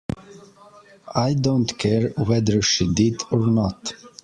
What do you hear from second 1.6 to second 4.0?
care whether she did or not.